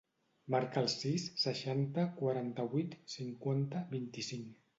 [0.53, 4.51] Marca el sis, seixanta, quaranta-vuit, cinquanta, vint-i-cinc.